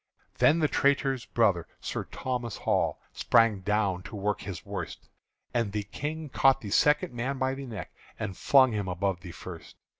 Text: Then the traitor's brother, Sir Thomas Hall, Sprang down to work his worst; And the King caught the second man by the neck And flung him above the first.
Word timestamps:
Then 0.39 0.57
the 0.57 0.67
traitor's 0.67 1.25
brother, 1.25 1.67
Sir 1.79 2.05
Thomas 2.05 2.57
Hall, 2.57 2.99
Sprang 3.13 3.59
down 3.61 4.01
to 4.01 4.15
work 4.15 4.41
his 4.41 4.65
worst; 4.65 5.07
And 5.53 5.71
the 5.73 5.83
King 5.83 6.27
caught 6.29 6.59
the 6.61 6.71
second 6.71 7.13
man 7.13 7.37
by 7.37 7.53
the 7.53 7.67
neck 7.67 7.93
And 8.17 8.35
flung 8.35 8.71
him 8.71 8.87
above 8.87 9.21
the 9.21 9.31
first. 9.31 9.75